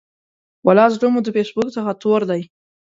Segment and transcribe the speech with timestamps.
[0.67, 2.41] ولا زړه مو د فیسبوک څخه تور دی.